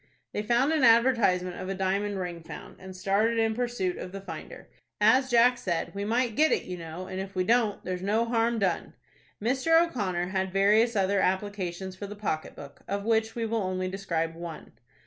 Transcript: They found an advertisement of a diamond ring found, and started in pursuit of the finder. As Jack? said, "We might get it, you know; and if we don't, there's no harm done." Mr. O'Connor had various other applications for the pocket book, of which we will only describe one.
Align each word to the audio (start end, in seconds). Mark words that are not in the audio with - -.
They 0.33 0.41
found 0.41 0.73
an 0.73 0.83
advertisement 0.83 1.57
of 1.61 1.69
a 1.69 1.75
diamond 1.75 2.17
ring 2.19 2.41
found, 2.41 2.77
and 2.79 2.95
started 2.95 3.37
in 3.37 3.53
pursuit 3.53 3.99
of 3.99 4.11
the 4.11 4.19
finder. 4.19 4.67
As 4.99 5.29
Jack? 5.29 5.59
said, 5.59 5.93
"We 5.93 6.05
might 6.05 6.35
get 6.35 6.51
it, 6.51 6.63
you 6.63 6.75
know; 6.75 7.05
and 7.05 7.19
if 7.19 7.35
we 7.35 7.43
don't, 7.43 7.85
there's 7.85 8.01
no 8.01 8.25
harm 8.25 8.57
done." 8.57 8.93
Mr. 9.39 9.79
O'Connor 9.79 10.29
had 10.29 10.51
various 10.51 10.95
other 10.95 11.19
applications 11.19 11.95
for 11.95 12.07
the 12.07 12.15
pocket 12.15 12.55
book, 12.55 12.81
of 12.87 13.05
which 13.05 13.35
we 13.35 13.45
will 13.45 13.61
only 13.61 13.87
describe 13.87 14.33
one. 14.33 14.71